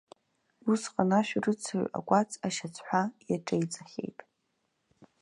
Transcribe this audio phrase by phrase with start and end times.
[0.71, 4.19] Усҟан ашәарыцаҩ акәац ашьацҳәа иаҿеиҵахьеит.